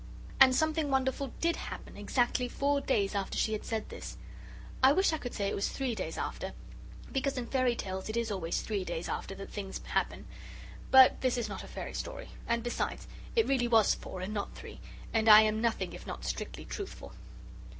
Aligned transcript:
And 0.39 0.55
something 0.55 0.89
wonderful 0.89 1.31
did 1.41 1.57
happen 1.57 1.95
exactly 1.95 2.47
four 2.47 2.81
days 2.81 3.13
after 3.13 3.37
she 3.37 3.53
had 3.53 3.63
said 3.63 3.89
this. 3.89 4.17
I 4.81 4.93
wish 4.93 5.13
I 5.13 5.19
could 5.19 5.35
say 5.35 5.47
it 5.47 5.53
was 5.53 5.69
three 5.69 5.93
days 5.93 6.17
after, 6.17 6.53
because 7.11 7.37
in 7.37 7.45
fairy 7.45 7.75
tales 7.75 8.09
it 8.09 8.17
is 8.17 8.31
always 8.31 8.63
three 8.63 8.83
days 8.83 9.07
after 9.07 9.35
that 9.35 9.51
things 9.51 9.79
happen. 9.93 10.25
But 10.89 11.21
this 11.21 11.37
is 11.37 11.47
not 11.47 11.63
a 11.63 11.67
fairy 11.67 11.93
story, 11.93 12.29
and 12.47 12.63
besides, 12.63 13.07
it 13.35 13.47
really 13.47 13.67
was 13.67 13.93
four 13.93 14.21
and 14.21 14.33
not 14.33 14.55
three, 14.55 14.79
and 15.13 15.29
I 15.29 15.41
am 15.41 15.61
nothing 15.61 15.93
if 15.93 16.07
not 16.07 16.25
strictly 16.25 16.65
truthful. 16.65 17.13